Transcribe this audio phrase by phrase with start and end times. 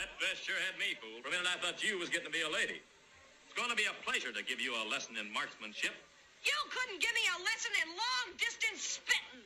[0.00, 1.20] That dress sure had me fooled.
[1.20, 2.80] For a minute, I thought you was getting to be a lady.
[2.80, 5.92] It's going to be a pleasure to give you a lesson in marksmanship.
[6.40, 9.44] You couldn't give me a lesson in long distance spitting.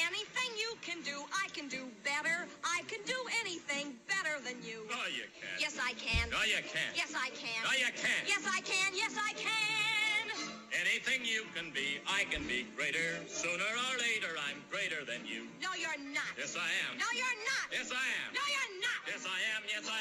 [0.00, 2.48] Anything you can do, I can do better.
[2.64, 4.88] I can do anything better than you.
[4.88, 5.60] No, you can't.
[5.60, 6.32] Yes, I can.
[6.32, 6.96] No, you can't.
[6.96, 7.60] Yes, I can.
[7.60, 8.24] No, you can't.
[8.24, 8.88] Yes, I can.
[8.96, 10.03] Yes, I can.
[10.74, 13.22] Anything you can be, I can be greater.
[13.28, 15.46] Sooner or later, I'm greater than you.
[15.62, 16.34] No, you're not.
[16.36, 16.98] Yes, I am.
[16.98, 17.66] No, you're not.
[17.70, 18.34] Yes, I am.
[18.34, 19.00] No, you're not.
[19.06, 19.62] Yes, I am.
[19.70, 20.00] Yes, I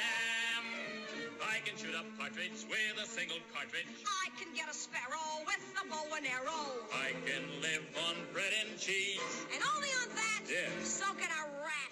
[0.57, 1.02] am.
[1.49, 3.87] I can shoot a partridge with a single cartridge.
[4.07, 6.87] I can get a sparrow with a bow and arrow.
[6.93, 9.19] I can live on bread and cheese.
[9.53, 10.87] And only on that, Yes.
[10.87, 11.91] so can a rat.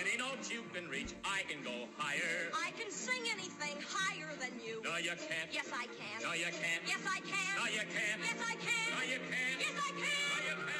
[0.00, 2.50] Any note you can reach, I can go higher.
[2.54, 4.82] I can sing anything higher than you.
[4.84, 5.50] No, you can't.
[5.52, 6.22] Yes, I can.
[6.22, 6.82] No, you can't.
[6.86, 7.54] Yes, I can.
[7.56, 8.20] No, you can't.
[8.20, 8.88] Yes, I can.
[8.94, 9.58] No, you can't.
[9.60, 9.98] Yes, I can.
[9.98, 10.78] No, you can't.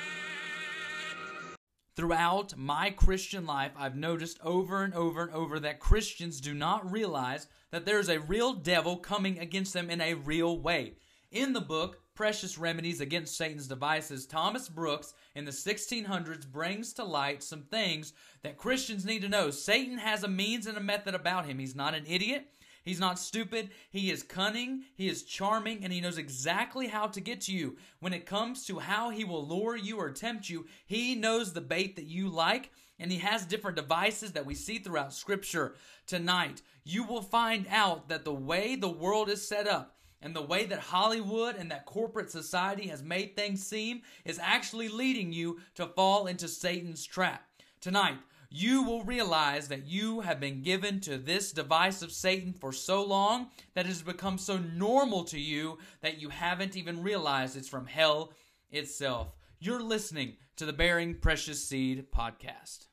[1.97, 6.89] Throughout my Christian life, I've noticed over and over and over that Christians do not
[6.89, 10.95] realize that there's a real devil coming against them in a real way.
[11.31, 17.05] In the book, Precious Remedies Against Satan's Devices, Thomas Brooks in the 1600s brings to
[17.05, 19.51] light some things that Christians need to know.
[19.51, 21.59] Satan has a means and a method about him.
[21.59, 22.49] He's not an idiot.
[22.85, 23.71] He's not stupid.
[23.91, 24.85] He is cunning.
[24.95, 27.77] He is charming, and he knows exactly how to get to you.
[28.01, 31.61] When it comes to how he will lure you or tempt you, he knows the
[31.61, 35.75] bait that you like, and he has different devices that we see throughout Scripture.
[36.07, 40.43] Tonight, you will find out that the way the world is set up, and the
[40.43, 45.61] way that Hollywood and that corporate society has made things seem is actually leading you
[45.77, 47.43] to fall into Satan's trap.
[47.81, 48.19] Tonight,
[48.51, 53.05] you will realize that you have been given to this device of Satan for so
[53.05, 57.69] long that it has become so normal to you that you haven't even realized it's
[57.69, 58.33] from hell
[58.71, 59.37] itself.
[59.61, 62.88] You're listening to the Bearing Precious Seed podcast.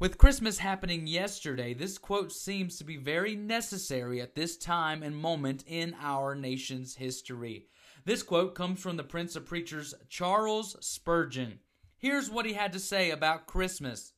[0.00, 5.14] With Christmas happening yesterday, this quote seems to be very necessary at this time and
[5.14, 7.66] moment in our nation's history.
[8.06, 11.58] This quote comes from the Prince of Preachers, Charles Spurgeon.
[11.98, 14.14] Here's what he had to say about Christmas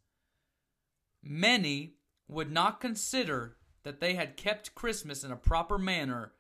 [1.21, 1.97] Many
[2.29, 6.33] would not consider that they had kept Christmas in a proper manner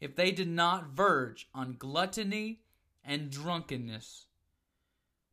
[0.00, 2.62] if they did not verge on gluttony
[3.04, 4.26] and drunkenness.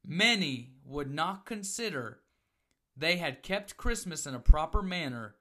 [0.05, 2.19] Many would not consider
[2.97, 5.35] they had kept Christmas in a proper manner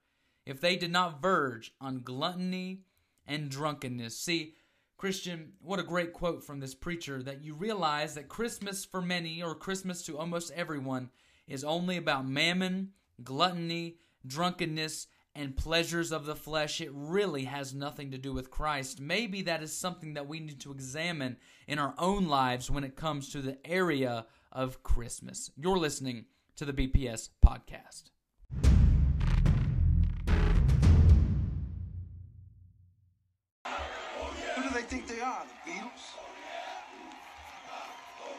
[0.44, 2.82] if they did not verge on gluttony
[3.26, 4.16] and drunkenness.
[4.18, 4.54] See,
[4.96, 9.42] Christian, what a great quote from this preacher that you realize that Christmas for many,
[9.42, 11.10] or Christmas to almost everyone,
[11.46, 13.96] is only about mammon, gluttony,
[14.26, 16.80] drunkenness, and pleasures of the flesh.
[16.80, 19.00] It really has nothing to do with Christ.
[19.00, 22.96] Maybe that is something that we need to examine in our own lives when it
[22.96, 25.50] comes to the area of Christmas.
[25.56, 26.24] You're listening
[26.56, 28.04] to the BPS podcast.
[34.54, 36.16] Who do they think they are, the Beatles?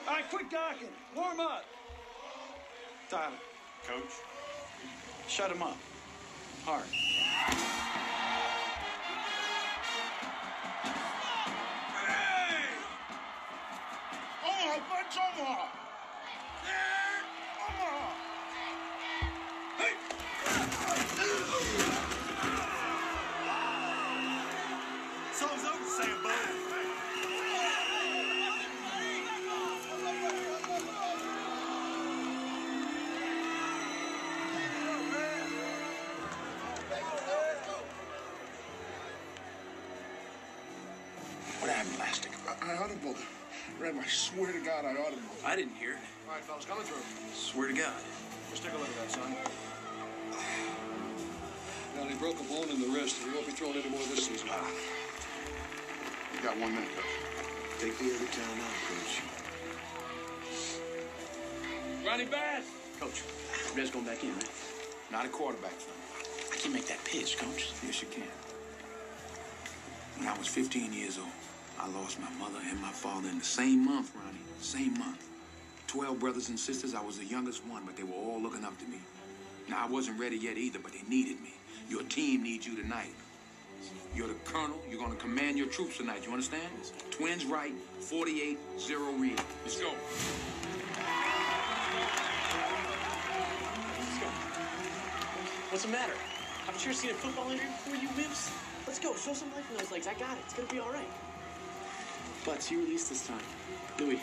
[0.07, 0.88] All right, quit gawking.
[1.16, 1.63] Warm up.
[3.09, 3.33] Tyler.
[3.85, 4.13] Coach.
[5.27, 5.77] Shut him up.
[6.66, 7.76] Hard.
[42.67, 43.16] I, I audible.
[43.79, 45.22] Rem, I swear to God, I audible.
[45.45, 45.97] I didn't hear it.
[46.28, 47.03] All right, fellas, coming through.
[47.33, 47.94] Swear to God.
[48.50, 49.35] Just take a look at that, son.
[51.95, 53.23] Now, he broke a bone in the wrist.
[53.23, 54.50] He won't be throwing any more this season.
[54.51, 54.69] Ah.
[56.36, 57.06] You got one minute, Coach.
[57.80, 59.21] Take the other town out, Coach.
[62.06, 62.65] Ronnie Bass!
[63.00, 63.24] Coach,
[63.75, 64.50] Red's going back in, right?
[65.12, 65.95] Not a quarterback, son.
[66.53, 67.71] I can make that pitch, Coach.
[67.83, 68.30] Yes, you can.
[70.19, 71.27] When I was 15 years old,
[71.79, 74.38] I lost my mother and my father in the same month, Ronnie.
[74.59, 75.27] Same month.
[75.88, 76.94] Twelve brothers and sisters.
[76.94, 78.97] I was the youngest one, but they were all looking up to me.
[79.69, 81.53] Now, I wasn't ready yet either, but they needed me.
[81.89, 83.13] Your team needs you tonight.
[84.15, 84.77] You're the colonel.
[84.89, 86.25] You're going to command your troops tonight.
[86.25, 86.68] You understand?
[87.12, 89.39] Twins right, 48, zero read.
[89.63, 89.91] Let's go.
[95.69, 96.13] What's the matter?
[96.65, 98.51] Haven't you ever seen a football injury before, you wimps?
[98.88, 99.13] Let's go.
[99.15, 100.07] Show some life in those legs.
[100.07, 100.44] I got it.
[100.45, 101.07] It's gonna be all right.
[102.47, 103.41] Butts, you release this time.
[103.99, 104.21] Louis,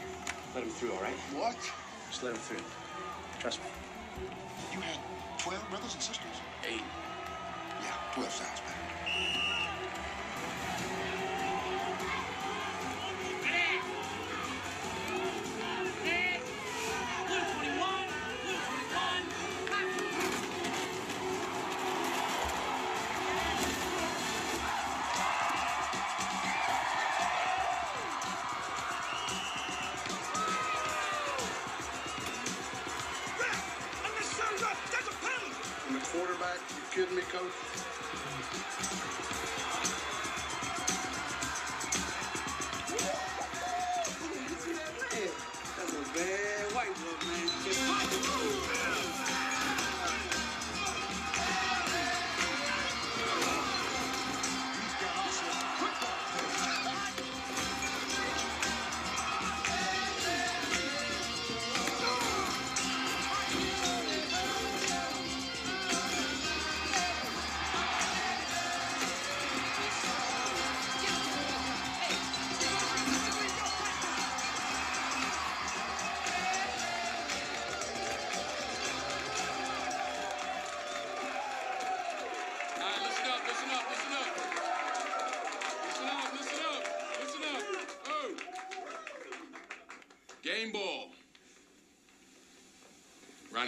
[0.54, 1.12] let him through, all right?
[1.36, 1.56] What?
[2.08, 2.64] Just let him through.
[3.38, 3.66] Trust me.
[4.72, 4.96] You had
[5.36, 6.40] 12 brothers and sisters?
[6.66, 6.80] Eight.
[7.82, 8.93] Yeah, 12 sounds better.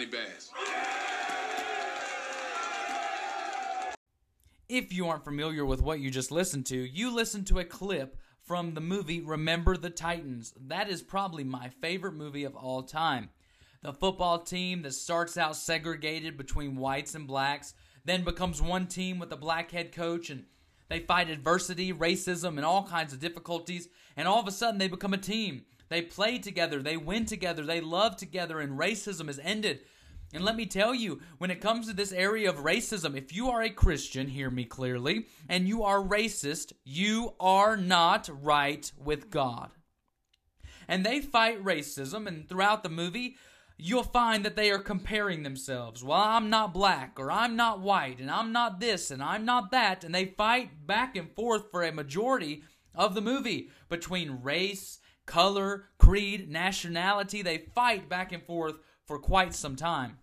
[0.05, 0.51] Bass.
[4.69, 8.17] If you aren't familiar with what you just listened to, you listened to a clip
[8.41, 10.53] from the movie Remember the Titans.
[10.59, 13.29] That is probably my favorite movie of all time.
[13.81, 17.73] The football team that starts out segregated between whites and blacks,
[18.05, 20.45] then becomes one team with a black head coach, and
[20.89, 24.87] they fight adversity, racism, and all kinds of difficulties, and all of a sudden they
[24.87, 25.65] become a team.
[25.89, 29.81] They play together, they win together, they love together, and racism is ended.
[30.33, 33.49] And let me tell you, when it comes to this area of racism, if you
[33.49, 39.29] are a Christian, hear me clearly, and you are racist, you are not right with
[39.29, 39.71] God.
[40.87, 43.37] And they fight racism, and throughout the movie,
[43.77, 46.03] you'll find that they are comparing themselves.
[46.03, 49.71] Well, I'm not black, or I'm not white, and I'm not this, and I'm not
[49.71, 52.63] that, and they fight back and forth for a majority
[52.93, 57.43] of the movie between race, color, creed, nationality.
[57.43, 60.17] They fight back and forth for quite some time.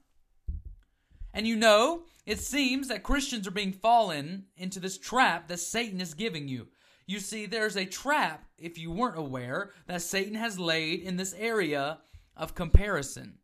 [1.32, 6.00] And you know, it seems that Christians are being fallen into this trap that Satan
[6.00, 6.68] is giving you.
[7.06, 11.34] You see, there's a trap, if you weren't aware, that Satan has laid in this
[11.38, 11.98] area
[12.36, 13.34] of comparison.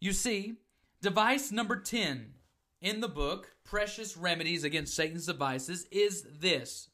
[0.00, 0.56] You see,
[1.00, 2.34] device number 10
[2.80, 6.88] in the book, Precious Remedies Against Satan's Devices, is this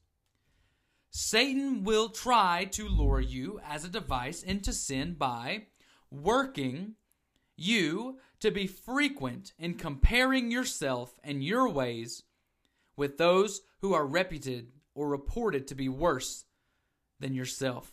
[1.14, 5.66] Satan will try to lure you as a device into sin by
[6.10, 6.94] working
[7.54, 12.22] you to be frequent in comparing yourself and your ways
[12.96, 16.46] with those who are reputed or reported to be worse
[17.20, 17.92] than yourself.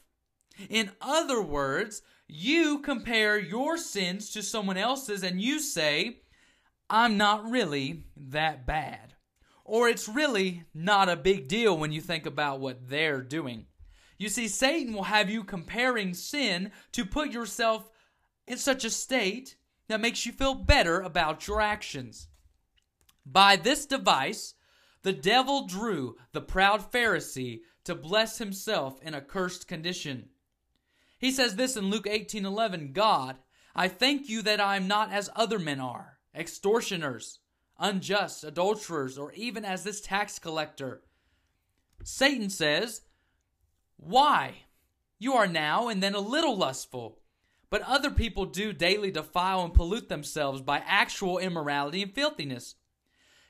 [0.70, 6.22] In other words, you compare your sins to someone else's and you say,
[6.90, 9.16] I'm not really that bad.
[9.70, 13.68] Or it's really not a big deal when you think about what they're doing.
[14.18, 17.92] You see, Satan will have you comparing sin to put yourself
[18.48, 22.30] in such a state that makes you feel better about your actions.
[23.24, 24.56] By this device,
[25.04, 30.30] the devil drew the proud Pharisee to bless himself in a cursed condition.
[31.20, 33.38] He says this in Luke 18:11, God,
[33.76, 37.38] I thank you that I am not as other men are, extortioners,
[37.80, 41.02] unjust, adulterers, or even as this tax collector.
[42.04, 43.02] Satan says,
[43.98, 44.64] Why?
[45.18, 47.20] You are now and then a little lustful,
[47.70, 52.76] but other people do daily defile and pollute themselves by actual immorality and filthiness.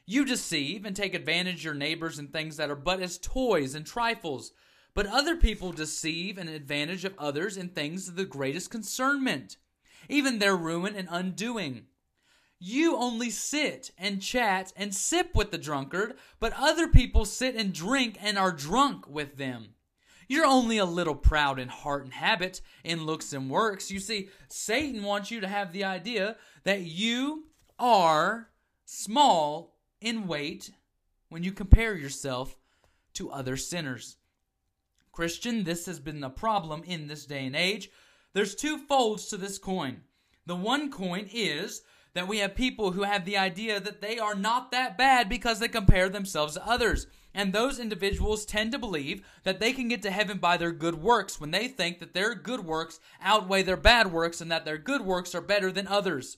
[0.05, 3.75] You deceive and take advantage of your neighbors in things that are but as toys
[3.75, 4.51] and trifles,
[4.95, 9.57] but other people deceive and advantage of others in things of the greatest concernment,
[10.09, 11.85] even their ruin and undoing.
[12.59, 17.73] You only sit and chat and sip with the drunkard, but other people sit and
[17.73, 19.75] drink and are drunk with them.
[20.27, 23.89] You're only a little proud in heart and habit, in looks and works.
[23.89, 26.35] You see, Satan wants you to have the idea
[26.65, 27.45] that you
[27.79, 28.49] are
[28.85, 30.71] small in weight
[31.29, 32.57] when you compare yourself
[33.13, 34.17] to other sinners.
[35.11, 37.89] Christian, this has been a problem in this day and age.
[38.33, 40.01] There's two folds to this coin.
[40.45, 41.81] The one coin is
[42.13, 45.59] that we have people who have the idea that they are not that bad because
[45.59, 47.07] they compare themselves to others.
[47.33, 50.95] And those individuals tend to believe that they can get to heaven by their good
[50.95, 54.77] works when they think that their good works outweigh their bad works and that their
[54.77, 56.37] good works are better than others.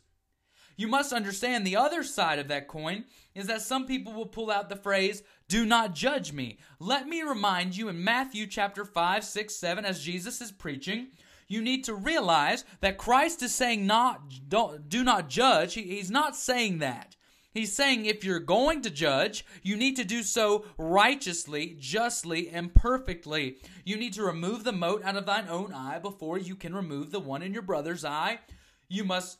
[0.75, 4.51] You must understand the other side of that coin is that some people will pull
[4.51, 6.59] out the phrase, do not judge me.
[6.79, 11.09] Let me remind you in Matthew chapter 5, 6, 7, as Jesus is preaching,
[11.51, 15.73] you need to realize that Christ is saying not don't, do not judge.
[15.73, 17.15] He, he's not saying that.
[17.53, 22.73] He's saying if you're going to judge, you need to do so righteously, justly, and
[22.73, 23.57] perfectly.
[23.83, 27.11] You need to remove the mote out of thine own eye before you can remove
[27.11, 28.39] the one in your brother's eye.
[28.87, 29.37] You must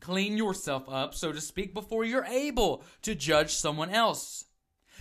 [0.00, 4.44] clean yourself up, so to speak, before you're able to judge someone else.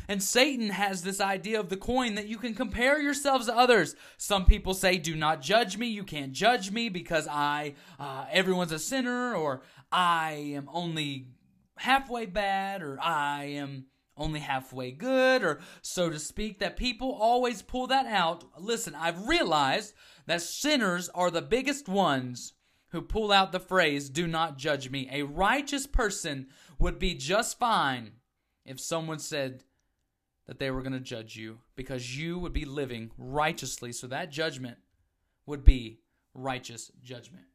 [0.07, 3.95] And Satan has this idea of the coin that you can compare yourselves to others.
[4.17, 5.87] Some people say, "Do not judge me.
[5.87, 11.27] You can't judge me because I, uh, everyone's a sinner, or I am only
[11.77, 17.61] halfway bad, or I am only halfway good, or so to speak." That people always
[17.61, 18.45] pull that out.
[18.57, 19.93] Listen, I've realized
[20.25, 22.53] that sinners are the biggest ones
[22.91, 25.09] who pull out the phrase, Do not judge me.
[25.11, 26.47] A righteous person
[26.79, 28.13] would be just fine
[28.65, 29.63] if someone said
[30.47, 33.91] that they were going to judge you because you would be living righteously.
[33.91, 34.77] So that judgment
[35.45, 35.99] would be
[36.33, 37.45] righteous judgment.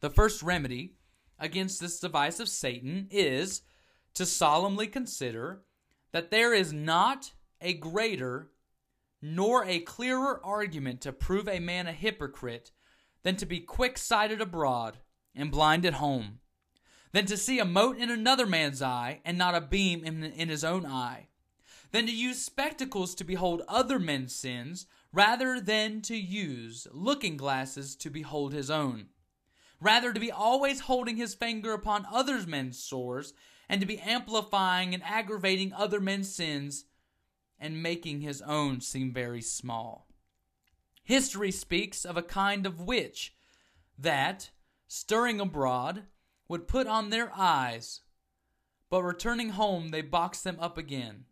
[0.00, 0.94] the first remedy
[1.38, 3.62] against this device of Satan is
[4.14, 5.62] to solemnly consider
[6.12, 8.50] that there is not a greater
[9.20, 12.70] nor a clearer argument to prove a man a hypocrite
[13.22, 14.98] than to be quick sighted abroad
[15.34, 16.40] and blind at home,
[17.14, 20.48] than to see a mote in another man's eye and not a beam in, in
[20.48, 21.28] his own eye,
[21.92, 27.94] than to use spectacles to behold other men's sins rather than to use looking glasses
[27.94, 29.06] to behold his own.
[29.80, 33.32] Rather, to be always holding his finger upon other men's sores
[33.68, 36.84] and to be amplifying and aggravating other men's sins
[37.60, 40.08] and making his own seem very small.
[41.04, 43.36] History speaks of a kind of witch
[43.96, 44.50] that,
[44.88, 46.02] stirring abroad,
[46.54, 48.02] would put on their eyes,
[48.88, 51.24] but returning home they boxed them up again.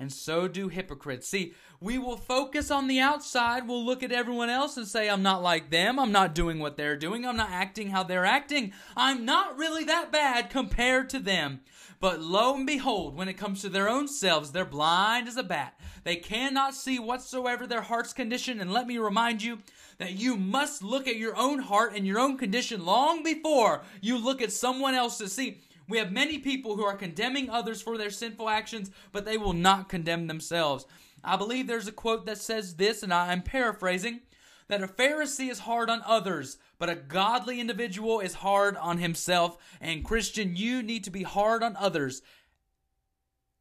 [0.00, 1.28] And so do hypocrites.
[1.28, 3.68] See, we will focus on the outside.
[3.68, 5.98] We'll look at everyone else and say, I'm not like them.
[5.98, 7.26] I'm not doing what they're doing.
[7.26, 8.72] I'm not acting how they're acting.
[8.96, 11.60] I'm not really that bad compared to them.
[12.00, 15.42] But lo and behold, when it comes to their own selves, they're blind as a
[15.42, 15.78] bat.
[16.02, 18.58] They cannot see whatsoever their heart's condition.
[18.58, 19.58] And let me remind you
[19.98, 24.16] that you must look at your own heart and your own condition long before you
[24.16, 25.34] look at someone else's.
[25.34, 29.36] See, we have many people who are condemning others for their sinful actions, but they
[29.36, 30.86] will not condemn themselves.
[31.22, 34.20] I believe there's a quote that says this, and I'm paraphrasing
[34.68, 39.58] that a Pharisee is hard on others, but a godly individual is hard on himself.
[39.80, 42.22] And Christian, you need to be hard on others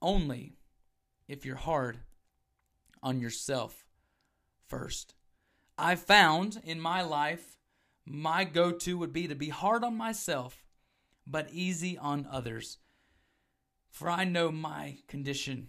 [0.01, 0.53] only
[1.27, 1.99] if you're hard
[3.01, 3.85] on yourself
[4.67, 5.15] first.
[5.77, 7.57] I found in my life
[8.05, 10.63] my go to would be to be hard on myself
[11.29, 12.77] but easy on others.
[13.89, 15.67] For I know my condition,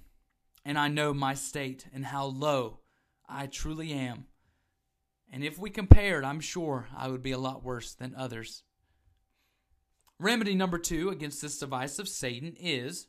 [0.64, 2.80] and I know my state, and how low
[3.28, 4.26] I truly am.
[5.32, 8.62] And if we compared, I'm sure I would be a lot worse than others.
[10.18, 13.06] Remedy number two against this device of Satan is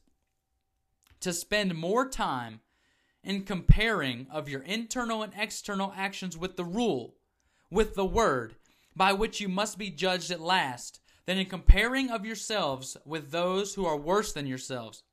[1.20, 2.62] to spend more time
[3.24, 7.16] in comparing of your internal and external actions with the rule,
[7.70, 8.56] with the word,
[8.96, 13.76] by which you must be judged at last, than in comparing of yourselves with those
[13.76, 15.04] who are worse than yourselves.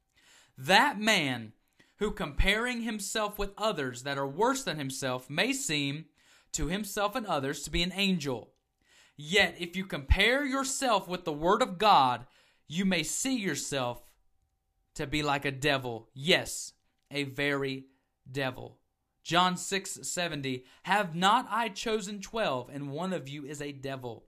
[0.57, 1.53] That man
[1.99, 6.07] who comparing himself with others that are worse than himself may seem
[6.53, 8.53] to himself and others to be an angel.
[9.17, 12.27] Yet if you compare yourself with the word of God,
[12.69, 14.03] you may see yourself
[14.95, 16.09] to be like a devil.
[16.15, 16.73] Yes,
[17.11, 17.87] a very
[18.31, 18.79] devil.
[19.25, 24.28] John 6 70, Have not I chosen twelve, and one of you is a devil?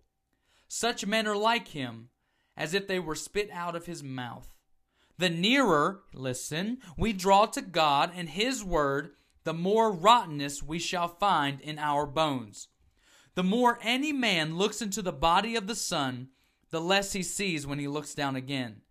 [0.72, 2.10] Such men are like him,
[2.56, 4.54] as if they were spit out of his mouth.
[5.18, 9.10] The nearer, listen, we draw to God and his word,
[9.42, 12.68] the more rottenness we shall find in our bones.
[13.34, 16.28] The more any man looks into the body of the sun,
[16.70, 18.82] the less he sees when he looks down again.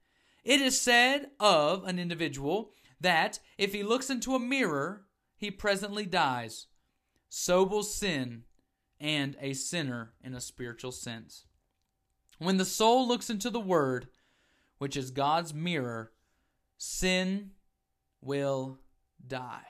[0.43, 5.05] It is said of an individual that if he looks into a mirror,
[5.37, 6.67] he presently dies.
[7.29, 8.43] So will sin
[8.99, 11.45] and a sinner in a spiritual sense.
[12.39, 14.07] When the soul looks into the Word,
[14.79, 16.11] which is God's mirror,
[16.77, 17.51] sin
[18.21, 18.79] will
[19.25, 19.65] die.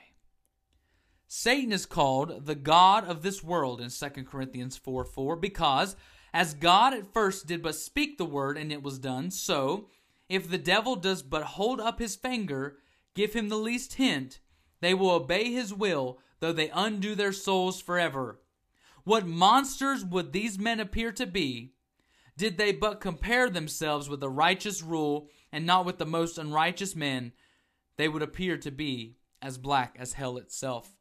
[1.27, 5.95] Satan is called the God of this world in 2 Corinthians 4 4 because,
[6.33, 9.89] as God at first did but speak the word and it was done, so,
[10.27, 12.77] if the devil does but hold up his finger,
[13.15, 14.39] give him the least hint,
[14.81, 18.39] they will obey his will, though they undo their souls forever.
[19.03, 21.73] What monsters would these men appear to be,
[22.39, 26.95] did they but compare themselves with the righteous rule and not with the most unrighteous
[26.95, 27.33] men?
[27.97, 30.95] They would appear to be as black as hell itself.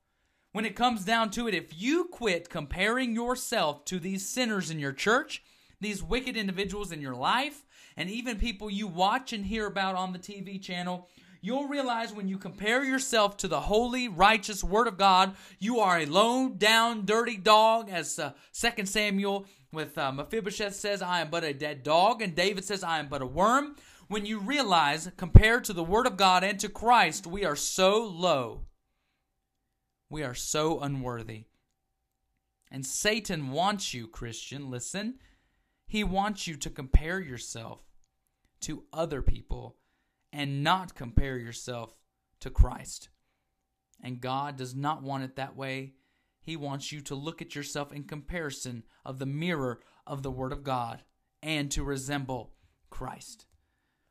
[0.50, 4.80] When it comes down to it, if you quit comparing yourself to these sinners in
[4.80, 5.45] your church,
[5.80, 7.64] these wicked individuals in your life,
[7.97, 11.09] and even people you watch and hear about on the TV channel,
[11.40, 15.99] you'll realize when you compare yourself to the holy, righteous Word of God, you are
[15.99, 21.30] a low down, dirty dog, as uh, 2 Samuel with uh, Mephibosheth says, I am
[21.30, 23.76] but a dead dog, and David says, I am but a worm.
[24.09, 28.02] When you realize, compared to the Word of God and to Christ, we are so
[28.02, 28.62] low.
[30.09, 31.45] We are so unworthy.
[32.71, 35.16] And Satan wants you, Christian, listen.
[35.87, 37.80] He wants you to compare yourself
[38.61, 39.76] to other people
[40.33, 41.97] and not compare yourself
[42.41, 43.09] to Christ.
[44.03, 45.95] And God does not want it that way.
[46.41, 50.53] He wants you to look at yourself in comparison of the mirror of the Word
[50.53, 51.03] of God
[51.43, 52.53] and to resemble
[52.91, 53.47] Christ.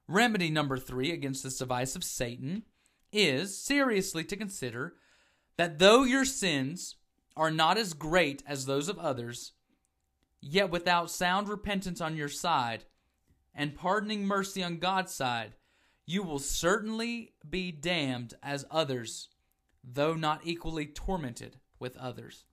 [0.07, 2.63] Remedy number three against this device of Satan
[3.11, 4.95] is seriously to consider
[5.57, 6.95] that though your sins
[7.35, 9.53] are not as great as those of others,
[10.41, 12.85] yet without sound repentance on your side
[13.53, 15.55] and pardoning mercy on God's side,
[16.07, 19.27] you will certainly be damned as others,
[19.83, 22.45] though not equally tormented with others.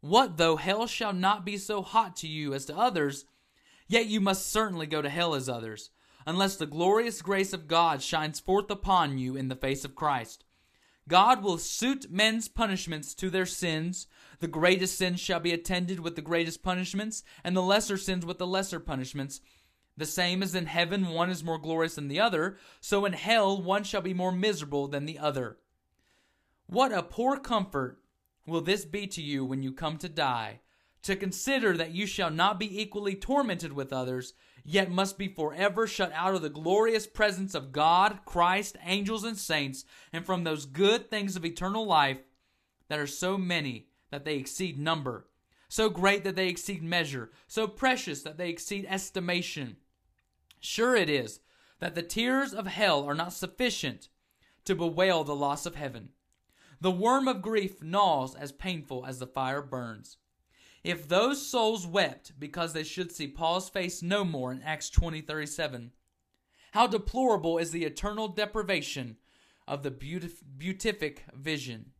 [0.00, 3.26] What though hell shall not be so hot to you as to others,
[3.86, 5.90] yet you must certainly go to hell as others,
[6.26, 10.42] unless the glorious grace of God shines forth upon you in the face of Christ.
[11.06, 14.06] God will suit men's punishments to their sins.
[14.40, 18.38] The greatest sins shall be attended with the greatest punishments, and the lesser sins with
[18.38, 19.42] the lesser punishments.
[19.96, 23.62] The same as in heaven one is more glorious than the other, so in hell
[23.62, 25.58] one shall be more miserable than the other.
[26.66, 28.00] What a poor comfort
[28.46, 30.60] will this be to you when you come to die,
[31.02, 35.86] to consider that you shall not be equally tormented with others, yet must be forever
[35.86, 40.66] shut out of the glorious presence of God, Christ, angels, and saints, and from those
[40.66, 42.18] good things of eternal life
[42.88, 45.28] that are so many that they exceed number,
[45.68, 49.76] so great that they exceed measure, so precious that they exceed estimation.
[50.64, 51.40] Sure it is
[51.78, 54.08] that the tears of hell are not sufficient
[54.64, 56.08] to bewail the loss of heaven.
[56.80, 60.16] The worm of grief gnaws as painful as the fire burns.
[60.82, 65.20] If those souls wept because they should see Paul's face no more in Acts 20
[65.20, 65.92] 37,
[66.72, 69.18] how deplorable is the eternal deprivation
[69.68, 71.92] of the beatific vision.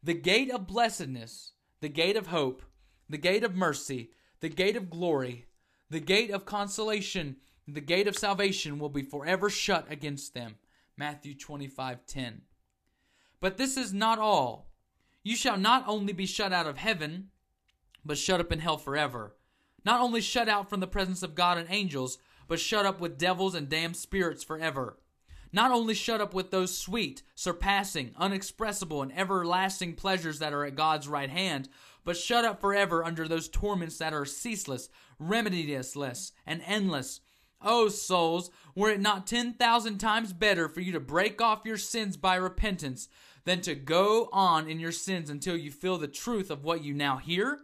[0.00, 2.62] The gate of blessedness, the gate of hope,
[3.10, 5.46] the gate of mercy, the gate of glory,
[5.90, 10.56] the gate of consolation the gate of salvation will be forever shut against them.
[10.96, 12.42] Matthew 25:10.
[13.40, 14.70] But this is not all.
[15.22, 17.30] You shall not only be shut out of heaven,
[18.04, 19.36] but shut up in hell forever.
[19.84, 23.18] Not only shut out from the presence of God and angels, but shut up with
[23.18, 24.98] devils and damned spirits forever.
[25.52, 30.74] Not only shut up with those sweet, surpassing, unexpressible, and everlasting pleasures that are at
[30.74, 31.68] God's right hand,
[32.04, 34.88] but shut up forever under those torments that are ceaseless,
[35.20, 37.20] remediless, and endless,
[37.64, 42.18] Oh, souls, were it not 10,000 times better for you to break off your sins
[42.18, 43.08] by repentance
[43.44, 46.92] than to go on in your sins until you feel the truth of what you
[46.92, 47.60] now hear?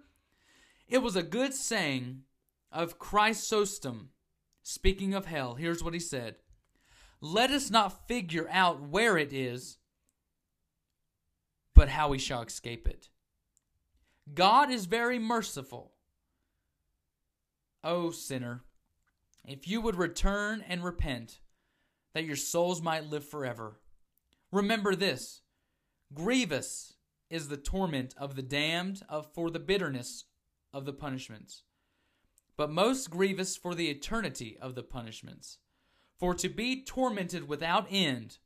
[0.88, 2.22] It was a good saying
[2.72, 4.10] of Chrysostom,
[4.62, 5.54] speaking of hell.
[5.54, 6.36] Here's what he said
[7.20, 9.76] Let us not figure out where it is,
[11.74, 13.10] but how we shall escape it.
[14.32, 15.92] God is very merciful.
[17.82, 18.62] O oh, sinner,
[19.44, 21.40] if you would return and repent,
[22.14, 23.80] that your souls might live forever.
[24.52, 25.42] Remember this
[26.12, 26.94] grievous
[27.28, 30.24] is the torment of the damned of, for the bitterness
[30.72, 31.62] of the punishments,
[32.56, 35.58] but most grievous for the eternity of the punishments.
[36.18, 38.38] For to be tormented without end,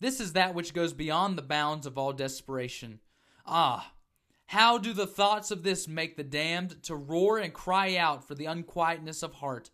[0.00, 3.00] this is that which goes beyond the bounds of all desperation.
[3.46, 3.92] Ah,
[4.46, 8.34] how do the thoughts of this make the damned to roar and cry out for
[8.34, 9.70] the unquietness of heart?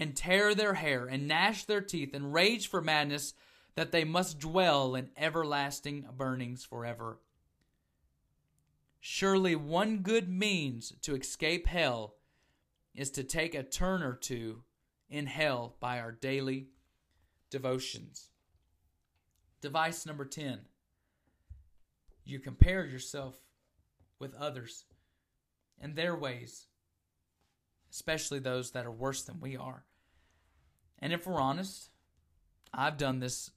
[0.00, 3.34] And tear their hair and gnash their teeth and rage for madness
[3.74, 7.18] that they must dwell in everlasting burnings forever.
[8.98, 12.14] Surely one good means to escape hell
[12.94, 14.62] is to take a turn or two
[15.10, 16.68] in hell by our daily
[17.50, 18.30] devotions.
[19.60, 20.60] Device number 10
[22.24, 23.36] you compare yourself
[24.18, 24.84] with others
[25.78, 26.68] and their ways
[27.90, 29.84] especially those that are worse than we are.
[31.00, 31.90] And if we're honest,
[32.72, 33.50] I've done this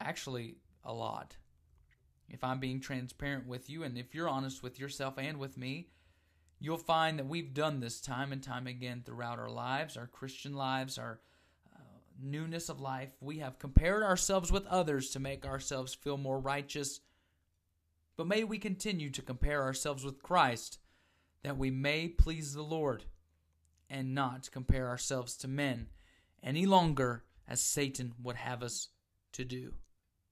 [0.00, 1.36] actually a lot.
[2.28, 5.88] If I'm being transparent with you, and if you're honest with yourself and with me,
[6.58, 10.54] you'll find that we've done this time and time again throughout our lives, our Christian
[10.54, 11.20] lives, our
[11.74, 11.80] uh,
[12.20, 13.10] newness of life.
[13.20, 17.00] We have compared ourselves with others to make ourselves feel more righteous.
[18.16, 20.78] But may we continue to compare ourselves with Christ
[21.42, 23.04] that we may please the Lord
[23.88, 25.86] and not compare ourselves to men
[26.42, 28.88] any longer as Satan would have us
[29.32, 29.74] to do.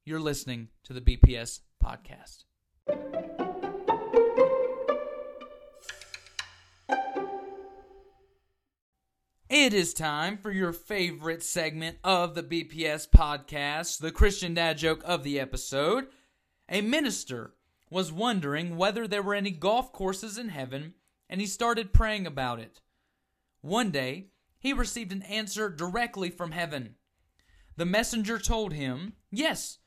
[0.05, 2.45] You're listening to the BPS podcast.
[9.49, 15.03] It is time for your favorite segment of the BPS podcast, the Christian dad joke
[15.05, 16.09] of the episode.
[16.69, 17.55] A minister
[17.89, 20.95] was wondering whether there were any golf courses in heaven,
[21.31, 22.81] and he started praying about it.
[23.61, 24.31] One day,
[24.65, 26.95] he received an answer directly from heaven.
[27.77, 29.79] The messenger told him, Yes,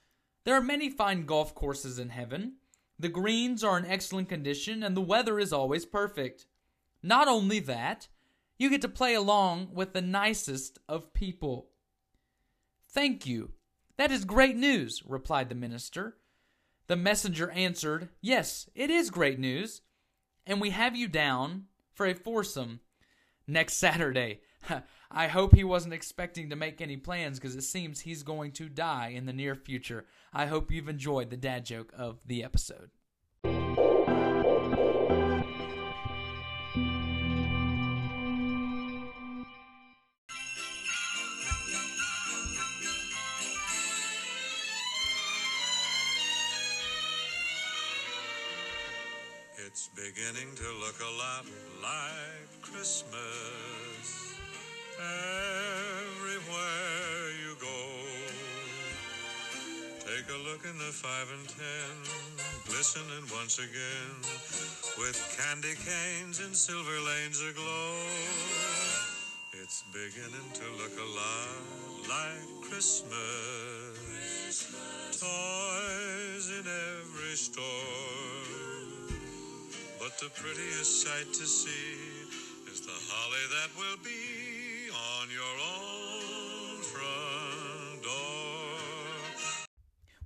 [0.44, 2.58] there are many fine golf courses in heaven.
[3.00, 6.46] The greens are in excellent condition, and the weather is always perfect.
[7.02, 8.08] Not only that,
[8.60, 11.70] you get to play along with the nicest of people.
[12.88, 13.54] Thank you.
[13.98, 16.18] That is great news, replied the minister.
[16.86, 19.82] The messenger answered, Yes, it is great news,
[20.46, 21.64] and we have you down
[21.96, 22.82] for a foursome
[23.48, 24.42] next Saturday.
[25.12, 28.70] I hope he wasn't expecting to make any plans because it seems he's going to
[28.70, 30.06] die in the near future.
[30.34, 32.90] I hope you've enjoyed the dad joke of the episode.
[49.66, 51.46] It's beginning to look a lot
[51.84, 53.87] like Christmas
[55.00, 56.58] everywhere
[57.44, 57.82] you go.
[60.00, 61.94] Take a look in the five and ten,
[62.66, 64.18] glistening once again
[64.98, 67.94] with candy canes and silver lanes aglow.
[69.54, 71.62] It's beginning to look a lot
[72.10, 73.98] like Christmas.
[75.12, 77.68] Toys in every store.
[80.00, 82.17] But the prettiest sight to see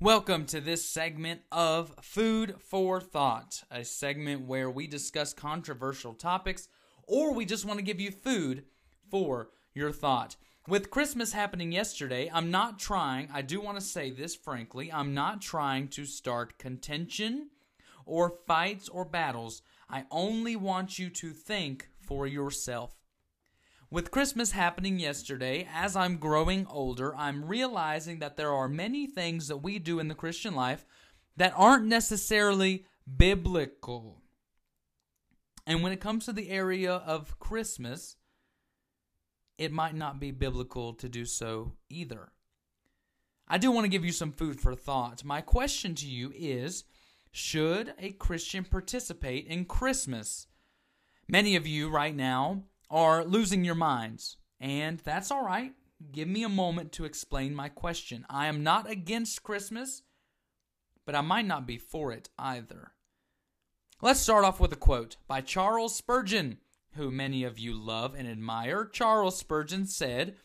[0.02, 6.68] Welcome to this segment of Food for Thought, a segment where we discuss controversial topics
[7.04, 8.64] or we just want to give you food
[9.12, 10.38] for your thought.
[10.68, 15.14] With Christmas happening yesterday, I'm not trying, I do want to say this frankly, I'm
[15.14, 17.52] not trying to start contention
[18.04, 19.62] or fights or battles.
[19.88, 22.96] I only want you to think for yourself.
[23.92, 29.50] With Christmas happening yesterday, as I'm growing older, I'm realizing that there are many things
[29.50, 30.86] that we do in the Christian life
[31.36, 32.86] that aren't necessarily
[33.18, 34.22] biblical.
[35.68, 38.16] And when it comes to the area of Christmas,
[39.58, 42.32] it might not be biblical to do so either.
[43.46, 45.26] I do want to give you some food for thought.
[45.26, 46.86] My question to you is
[47.34, 50.48] Should a Christian participate in Christmas?
[51.28, 55.74] Many of you right now are losing your minds, and that's all right.
[56.12, 58.26] Give me a moment to explain my question.
[58.30, 60.04] I am not against Christmas,
[61.06, 62.92] but I might not be for it either.
[64.02, 66.58] Let's start off with a quote by Charles Spurgeon,
[66.96, 68.86] who many of you love and admire.
[68.86, 70.36] Charles Spurgeon said,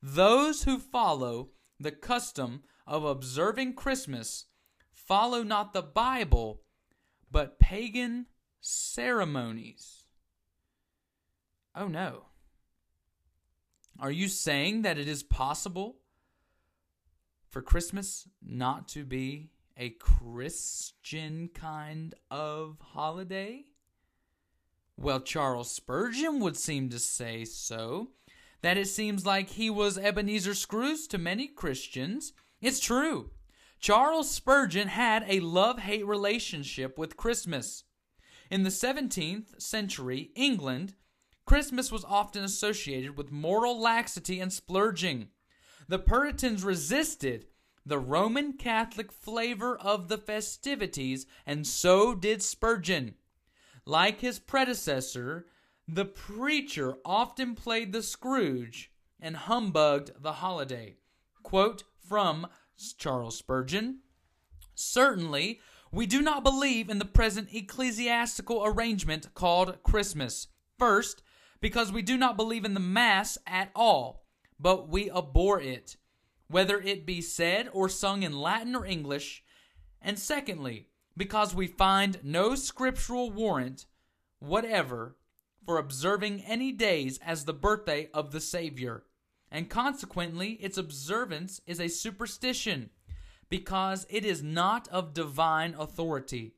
[0.00, 4.44] Those who follow the custom of observing Christmas
[4.92, 6.62] follow not the Bible,
[7.30, 8.26] but pagan
[8.60, 9.97] ceremonies.
[11.78, 12.24] Oh no.
[14.00, 15.98] Are you saying that it is possible
[17.48, 23.66] for Christmas not to be a Christian kind of holiday?
[24.96, 28.08] Well, Charles Spurgeon would seem to say so.
[28.62, 32.32] That it seems like he was Ebenezer Scrooge to many Christians.
[32.60, 33.30] It's true.
[33.78, 37.84] Charles Spurgeon had a love hate relationship with Christmas.
[38.50, 40.94] In the 17th century, England,
[41.48, 45.28] Christmas was often associated with moral laxity and splurging.
[45.88, 47.46] The Puritans resisted
[47.86, 53.14] the Roman Catholic flavor of the festivities, and so did Spurgeon.
[53.86, 55.46] Like his predecessor,
[55.88, 60.98] the preacher often played the Scrooge and humbugged the holiday.
[61.42, 62.46] Quote from
[62.98, 64.00] Charles Spurgeon
[64.74, 70.48] Certainly, we do not believe in the present ecclesiastical arrangement called Christmas.
[70.78, 71.22] First,
[71.60, 74.24] because we do not believe in the Mass at all,
[74.58, 75.96] but we abhor it.
[76.48, 79.44] whether it be said or sung in Latin or English,
[80.00, 83.86] and secondly, because we find no scriptural warrant
[84.38, 85.16] whatever
[85.64, 89.04] for observing any days as the birthday of the Savior,
[89.50, 92.90] and consequently its observance is a superstition,
[93.50, 96.54] because it is not of divine authority.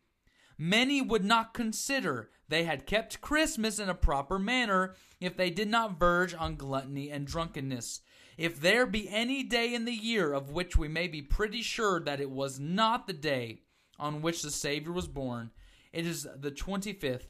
[0.56, 5.68] Many would not consider they had kept Christmas in a proper manner if they did
[5.68, 8.00] not verge on gluttony and drunkenness.
[8.36, 12.00] If there be any day in the year of which we may be pretty sure
[12.00, 13.62] that it was not the day
[13.98, 15.50] on which the Savior was born,
[15.92, 17.28] it is the 25th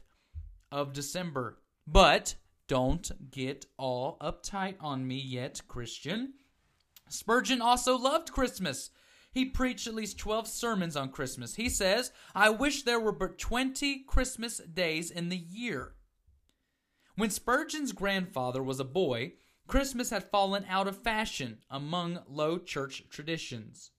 [0.71, 1.59] of December.
[1.85, 2.35] But
[2.67, 6.33] don't get all uptight on me yet, Christian.
[7.09, 8.89] Spurgeon also loved Christmas.
[9.31, 11.55] He preached at least 12 sermons on Christmas.
[11.55, 15.93] He says, I wish there were but 20 Christmas days in the year.
[17.15, 19.33] When Spurgeon's grandfather was a boy,
[19.67, 23.91] Christmas had fallen out of fashion among low church traditions.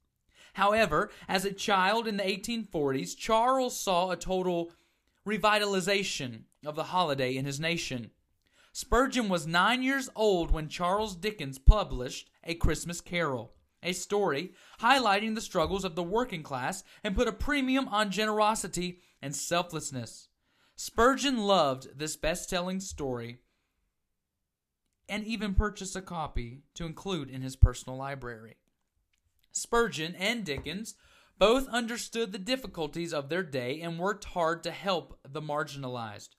[0.54, 4.72] However, as a child in the 1840s, Charles saw a total
[5.26, 8.10] revitalization of the holiday in his nation.
[8.72, 15.34] Spurgeon was nine years old when Charles Dickens published A Christmas Carol, a story highlighting
[15.34, 20.28] the struggles of the working class and put a premium on generosity and selflessness.
[20.76, 23.38] Spurgeon loved this best selling story
[25.08, 28.56] and even purchased a copy to include in his personal library.
[29.52, 30.94] Spurgeon and Dickens
[31.38, 36.30] both understood the difficulties of their day and worked hard to help the marginalized.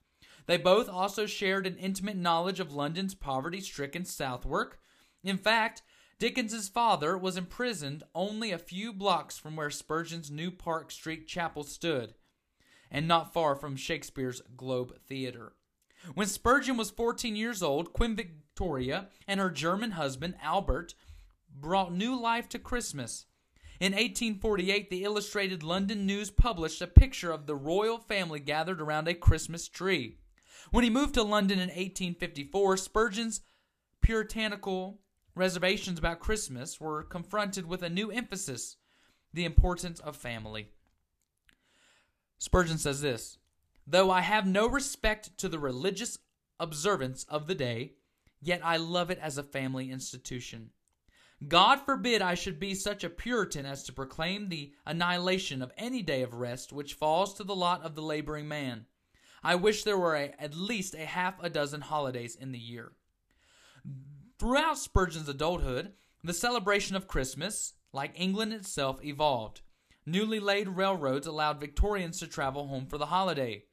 [0.45, 4.79] They both also shared an intimate knowledge of London's poverty stricken Southwark.
[5.23, 5.83] In fact,
[6.23, 11.63] Dickens's father was imprisoned only a few blocks from where Spurgeon's New Park Street chapel
[11.63, 12.13] stood,
[12.89, 15.51] and not far from Shakespeare's Globe Theatre.
[16.13, 20.95] When Spurgeon was 14 years old, Queen Victoria and her German husband, Albert,
[21.53, 23.25] brought new life to Christmas.
[23.81, 29.09] In 1848, the Illustrated London News published a picture of the royal family gathered around
[29.09, 30.19] a Christmas tree.
[30.71, 33.41] When he moved to London in 1854, Spurgeon's
[34.01, 35.02] puritanical
[35.35, 38.77] reservations about Christmas were confronted with a new emphasis
[39.33, 40.67] the importance of family.
[42.37, 43.37] Spurgeon says this
[43.87, 46.19] Though I have no respect to the religious
[46.59, 47.93] observance of the day,
[48.41, 50.69] yet I love it as a family institution.
[51.47, 56.01] God forbid I should be such a Puritan as to proclaim the annihilation of any
[56.01, 58.85] day of rest which falls to the lot of the laboring man.
[59.43, 62.93] I wish there were a, at least a half a dozen holidays in the year.
[64.39, 65.93] Throughout Spurgeon's adulthood,
[66.23, 69.61] the celebration of Christmas, like England itself, evolved.
[70.05, 73.65] Newly laid railroads allowed Victorians to travel home for the holiday.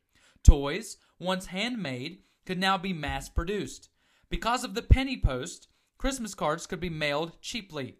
[0.45, 3.89] Toys, once handmade, could now be mass produced.
[4.29, 5.69] Because of the penny post,
[5.99, 7.97] Christmas cards could be mailed cheaply.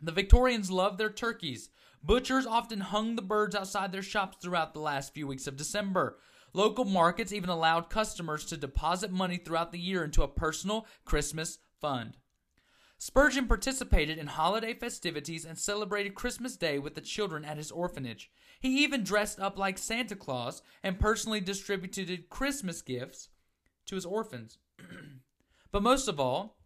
[0.00, 1.70] The Victorians loved their turkeys.
[2.02, 6.18] Butchers often hung the birds outside their shops throughout the last few weeks of December.
[6.52, 11.58] Local markets even allowed customers to deposit money throughout the year into a personal Christmas
[11.80, 12.16] fund.
[12.98, 18.30] Spurgeon participated in holiday festivities and celebrated Christmas Day with the children at his orphanage.
[18.58, 23.28] He even dressed up like Santa Claus and personally distributed Christmas gifts
[23.86, 24.58] to his orphans.
[25.72, 26.58] but most of all,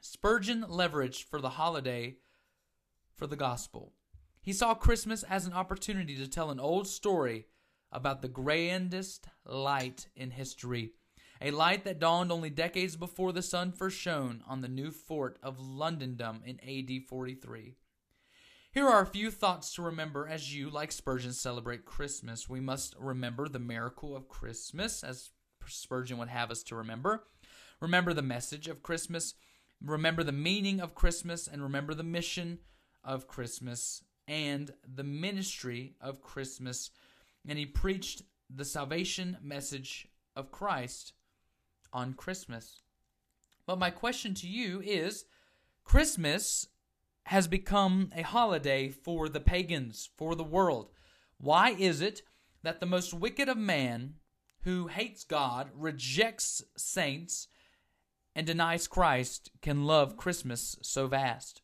[0.00, 2.16] Spurgeon leveraged for the holiday
[3.14, 3.92] for the gospel.
[4.42, 7.46] He saw Christmas as an opportunity to tell an old story
[7.92, 10.94] about the grandest light in history,
[11.40, 15.38] a light that dawned only decades before the sun first shone on the new fort
[15.42, 17.74] of Londinium in AD 43.
[18.72, 22.48] Here are a few thoughts to remember as you, like Spurgeon, celebrate Christmas.
[22.48, 25.30] We must remember the miracle of Christmas, as
[25.66, 27.24] Spurgeon would have us to remember.
[27.80, 29.34] Remember the message of Christmas.
[29.82, 32.58] Remember the meaning of Christmas, and remember the mission
[33.02, 36.90] of Christmas and the ministry of Christmas
[37.48, 41.12] and he preached the salvation message of Christ
[41.92, 42.80] on Christmas.
[43.66, 45.24] But my question to you is
[45.84, 46.68] Christmas
[47.24, 50.90] has become a holiday for the pagans, for the world.
[51.38, 52.22] Why is it
[52.62, 54.14] that the most wicked of man
[54.62, 57.48] who hates God, rejects saints,
[58.34, 61.62] and denies Christ can love Christmas so vast?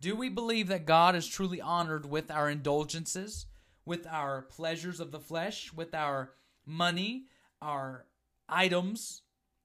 [0.00, 3.46] Do we believe that God is truly honored with our indulgences?
[3.84, 6.32] with our pleasures of the flesh, with our
[6.64, 7.26] money,
[7.60, 8.06] our
[8.52, 9.22] items,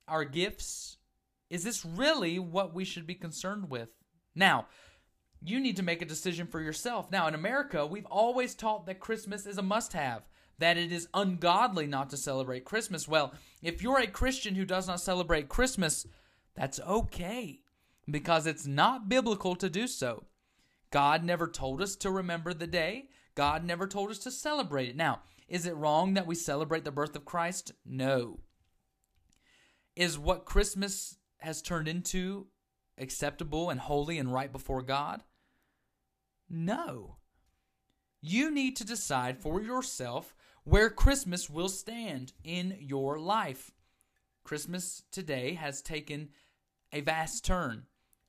[0.08, 0.98] our gifts?
[1.50, 3.90] Is this really what we should be concerned with?
[4.36, 4.68] Now,
[5.44, 7.12] you need to make a decision for yourself.
[7.12, 10.24] Now, in America, we've always taught that Christmas is a must have,
[10.60, 13.08] that it is ungodly not to celebrate Christmas.
[13.08, 16.08] Well, if you're a Christian who does not celebrate Christmas,
[16.56, 17.62] that's okay.
[18.10, 20.24] because it's not biblical to do so.
[20.92, 23.10] God never told us to remember the day.
[23.36, 24.96] God never told us to celebrate it.
[24.96, 27.74] Now, is it wrong that we celebrate the birth of Christ?
[27.86, 28.40] No.
[29.98, 32.46] Is what Christmas has turned into
[33.00, 35.24] acceptable and holy and right before God?
[36.48, 37.16] No.
[38.22, 43.72] You need to decide for yourself where Christmas will stand in your life.
[44.44, 46.30] Christmas today has taken
[46.94, 47.88] a vast turn.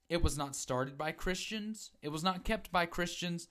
[0.08, 3.46] It was not started by Christians, it was not kept by Christians.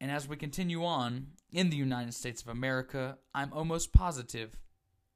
[0.00, 4.56] And as we continue on in the United States of America, I'm almost positive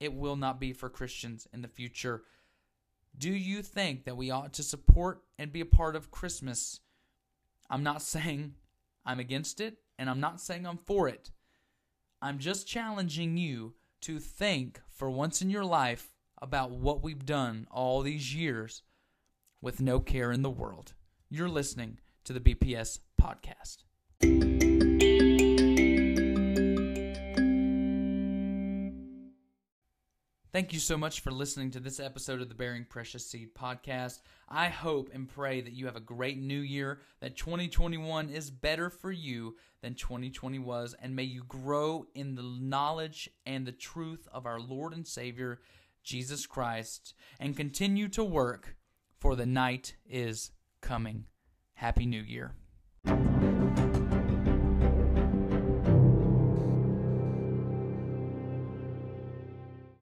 [0.01, 2.23] it will not be for Christians in the future.
[3.17, 6.81] Do you think that we ought to support and be a part of Christmas?
[7.69, 8.55] I'm not saying
[9.05, 11.31] I'm against it, and I'm not saying I'm for it.
[12.23, 17.67] I'm just challenging you to think for once in your life about what we've done
[17.71, 18.83] all these years
[19.61, 20.95] with no care in the world.
[21.29, 24.70] You're listening to the BPS podcast.
[30.53, 34.19] Thank you so much for listening to this episode of the Bearing Precious Seed podcast.
[34.49, 38.91] I hope and pray that you have a great new year, that 2021 is better
[38.91, 44.27] for you than 2020 was, and may you grow in the knowledge and the truth
[44.33, 45.61] of our Lord and Savior,
[46.03, 48.75] Jesus Christ, and continue to work,
[49.21, 51.27] for the night is coming.
[51.75, 52.57] Happy New Year.